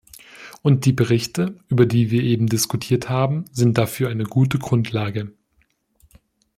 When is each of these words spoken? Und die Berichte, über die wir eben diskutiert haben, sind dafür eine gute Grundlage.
Und 0.63 0.85
die 0.85 0.93
Berichte, 0.93 1.59
über 1.67 1.85
die 1.85 2.09
wir 2.09 2.23
eben 2.23 2.47
diskutiert 2.47 3.07
haben, 3.07 3.45
sind 3.51 3.77
dafür 3.77 4.09
eine 4.09 4.23
gute 4.23 4.57
Grundlage. 4.57 5.31